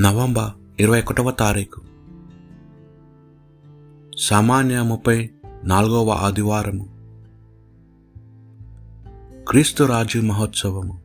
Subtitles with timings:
[0.00, 1.82] November ఇరవై ఒకటవ తారీఖు.
[4.18, 5.30] సామాన్య ముప్పై
[5.64, 6.88] నాలుగవ ఆదివారము.
[9.48, 11.02] క్రీస్తు రాజు మహోత్సవము.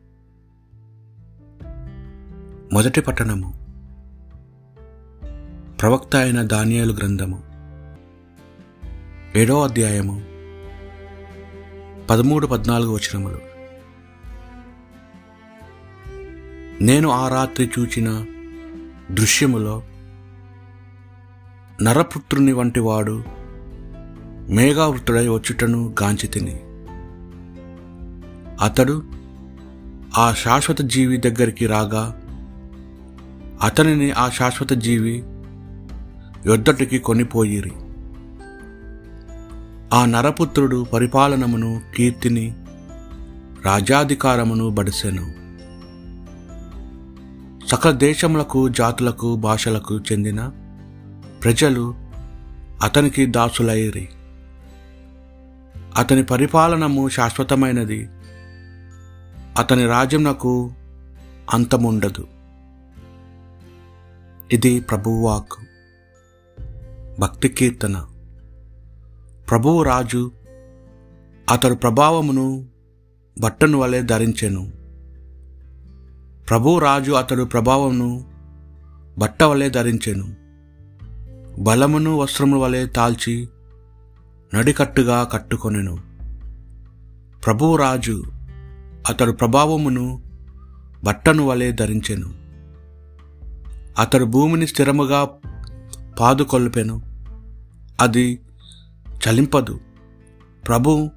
[2.72, 3.54] మొదటి పట్టణము.
[5.80, 7.42] ప్రవక్త అయిన దానియేలు గ్రంథము.
[9.38, 10.22] ఏడో అధ్యాయము.
[12.10, 13.38] పదమూడు పద్నాలుగు వచనములు.
[16.82, 18.26] నేను ఆ రాత్రి చూచిన
[19.10, 19.82] దృశ్యములో
[21.82, 23.24] నరపుత్రుని వంటి వాడు
[24.48, 26.60] మేఘావృతుడై వచ్చుటను గాంచి తిని.
[28.64, 29.02] అతడు
[30.18, 32.22] ఆ శాశ్వత జీవి దగ్గరికి రాగా
[33.62, 35.24] అతనిని ఆ శాశ్వత జీవి
[36.46, 37.72] యొద్దటికి కొనిపోయిరి.
[39.94, 42.54] ఆ నరపుత్రుడు పరిపాలనమును కీర్తిని
[43.64, 45.35] రాజ్యాధికారమును బడిసెను.
[47.66, 50.50] సకల దేశములకు జాతులకు భాషలకు చెందిన
[51.42, 51.94] ప్రజలు
[52.82, 54.08] అతనికి దాసులైరి
[55.96, 58.08] అతని పరిపాలనము శాశ్వతమైనది.
[59.58, 60.72] అతని రాజ్యమునకు
[61.54, 62.28] అంతముండదు.
[64.52, 65.52] ఇది ప్రభువాక్
[67.20, 68.06] భక్తి కీర్తన.
[69.50, 70.32] ప్రభువు రాజు
[71.50, 72.66] అతడు ప్రభావమును
[73.40, 74.75] బట్టను వలె ధరించెను.
[76.48, 78.24] ప్రభు రాజు అతడు ప్రభావమును
[79.18, 80.34] బట్ట వలె ధరించెను.
[81.62, 83.48] బలమును వస్త్రము వలె తాల్చి
[84.54, 85.98] నడికట్టుగా కట్టుకొనెను.
[87.46, 88.22] ప్రభురాజు
[89.08, 90.22] అతడు ప్రభావమును
[91.04, 92.34] బట్టను వలె ధరించెను.
[93.98, 95.28] అతడు భూమిని స్థిరముగా
[96.20, 97.02] పాదుకొల్పెను.
[98.00, 98.40] అది
[99.28, 99.80] చలింపదు.
[100.66, 101.10] ప్రభు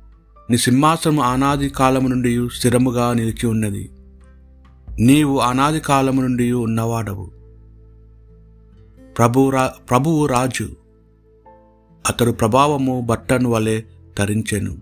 [0.49, 3.91] నీ సింహాసనం అనాది కాలము నుండి స్థిరముగా నిలిచి ఉన్నది.
[4.99, 7.31] నీవు అనాది కాలము నుండి ఉన్నవాడవు.
[9.17, 10.75] ప్రభు రా ప్రభువు రాజు.
[12.09, 13.81] అతడు ప్రభావము బట్టను వలె
[14.19, 14.77] ధరించెను.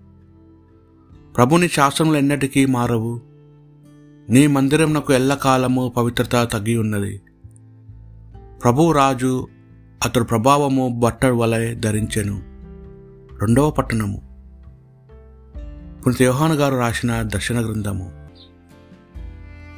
[1.36, 3.22] ప్రభుని శాసనములు ఎన్నటికీ మారవు.
[4.30, 7.22] నీ మందిరంనకు ఎల్లకాలము పవిత్రత తగ్గి ఉన్నది.
[8.64, 9.48] ప్రభువు రాజు
[10.06, 12.42] అతడు ప్రభావము బట్ట వలె ధరించెను.
[13.42, 14.22] రెండవ పట్టణము.
[16.06, 18.17] పునిత యోహాను గారు రాసిన దర్శన గ్రంథము.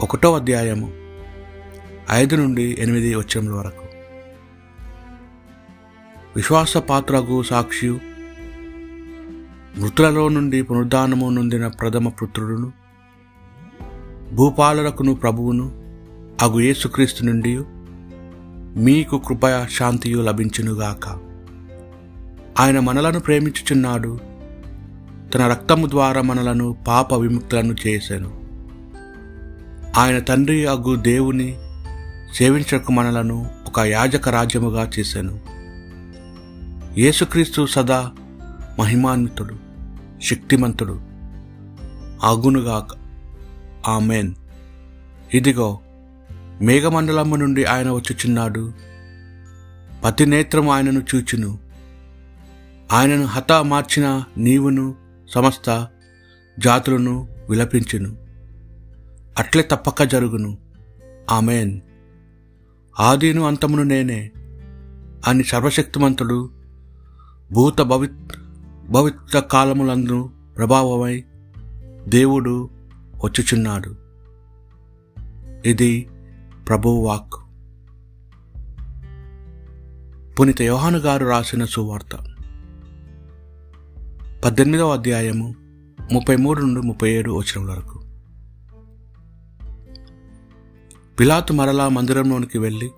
[0.09, 0.91] ఒకటో అధ్యాయము
[2.11, 3.85] ఐదు నుండి ఎనిమిది వచ్చముల వరకు.
[6.35, 7.89] విశ్వాసపాత్రకు సాక్షి
[9.79, 12.71] మృతులలో నుండి పునరుద్ధానము నొందిన ప్రథమ పుత్రుడును
[14.33, 15.71] భూపాలకును ప్రభువును
[16.41, 17.63] అగు యేసుక్రీస్తు నుండి
[18.81, 21.09] మీకు కృపయ శాంతియు లభించునుగాక
[22.59, 24.19] ఆయన మనలను ప్రేమించుచున్నాడు
[25.33, 28.38] తన రక్తము ద్వారా మనలను పాప విముక్తులను చేశాను
[29.97, 31.57] ఆయన తండ్రి అగు దేవుని
[32.33, 35.39] సేవించక మనలను ఒక యాజక రాజ్యముగా చేశాను.
[36.99, 38.11] యేసుక్రీస్తు సదా
[38.79, 39.55] మహిమాన్వితుడు
[40.23, 41.01] శక్తిమంతుడు.
[42.23, 42.87] అగునుగాక
[43.89, 44.35] ఆమెన్.
[45.33, 45.79] ఇదిగో
[46.61, 48.73] మేఘమండలము నుండి ఆయన వచ్చుచున్నాడు.
[50.03, 51.59] ప్రతి నేత్రము ఆయనను చూచును.
[52.91, 54.95] ఆయనను హత మార్చిన నీవును
[55.29, 55.87] సమస్త
[56.59, 58.28] జాతులను విలపించును.
[59.39, 60.57] అట్లే తప్పక జరుగును.
[61.31, 61.81] ఆమెన్.
[62.99, 64.31] ఆదిను అంతమును నేనే.
[65.27, 66.49] అని సర్వశక్తిమంతుడు
[67.51, 68.33] భూత భవిత్
[68.89, 71.23] భవిత్వ కాలములందు ప్రభావమై
[72.07, 72.69] దేవుడు
[73.25, 73.95] వచ్చుచున్నాడు.
[75.65, 76.09] ఇది
[76.67, 77.33] ప్రభువాక్
[80.39, 82.15] పునిత యోహాను గారు రాసిన సువార్త.
[84.45, 85.55] పద్దెనిమిదవ అధ్యాయము
[86.11, 87.98] ముప్పై మూడు నుండి ముప్పై ఏడు వచ్చిన వరకు.
[91.19, 92.89] పిలాతు మరలా మందిరంలోనికి వెళ్ళి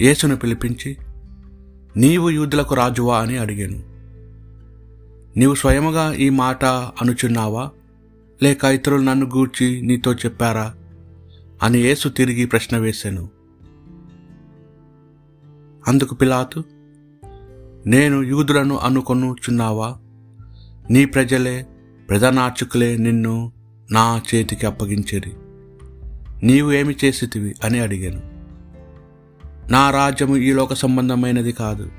[0.00, 0.96] యేసును పిలిపించి
[1.96, 3.20] నీవు యూదులకు రాజువా?
[3.20, 3.84] అని అడిగాను.
[5.38, 7.70] నీవు స్వయముగా ఈ మాట అనుచున్నావా?
[8.42, 10.74] లేక ఇతరులు నన్ను గూర్చి నీతో చెప్పారా?
[11.62, 13.28] అని యేసు తిరిగి ప్రశ్న వేశాను.
[15.88, 16.64] అందుకు పిలాతు
[17.86, 19.98] నేను యూదులను అనుకొనుచున్నావా?
[20.90, 21.66] నీ ప్రజలే
[22.08, 23.52] ప్రధానార్చకులే నిన్ను
[23.90, 25.32] నా చేతికి అప్పగించేది.
[26.42, 27.54] నీవు ఏమి చేసితివి?
[27.64, 28.36] అని అడిగాను.
[29.72, 31.90] నా రాజ్యము ఈ లోక సంబంధమైనది కాదు.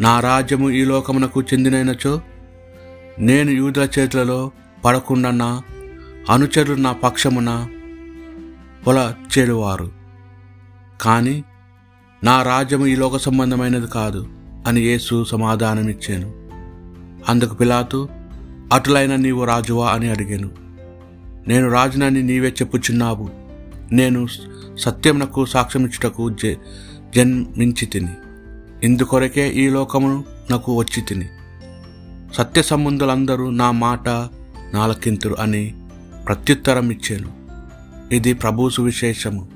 [0.00, 2.20] నా రాజ్యము ఈ లోకమునకు చెందినచో
[3.18, 4.50] నేను యూదుల చేతులలో
[4.84, 5.62] పడకుండా నా
[6.30, 7.68] అనుచరులు నా పక్షమున
[8.86, 9.92] పొల చెడువారు
[11.00, 11.44] కానీ
[12.24, 14.28] నా రాజ్యము ఈ లోక సంబంధమైనది కాదు
[14.66, 16.34] అని యేసు సమాధానమిచ్చాను.
[17.28, 18.08] అందుకు పిలాతు
[18.72, 20.65] అటులైన నీవు రాజువా అని అడిగాను.
[21.48, 23.30] నేను రాజునని నీవే చెప్పుచున్నావు.
[23.92, 24.26] నేను
[24.78, 26.46] సత్యమునకు సాక్ష్యమిచ్చుటకు జ
[27.16, 28.14] జన్మించి తిని
[28.82, 31.28] ఇందుకొరకే ఈ లోకమును నాకు వచ్చి తిని
[32.34, 34.08] సత్య సంబంధులందరూ నా మాట
[34.74, 35.74] నాలకింతురు అని
[36.26, 37.32] ప్రత్యుత్తరం ఇచ్చాను
[38.14, 39.55] ఇది ప్రభు సువిశేషము.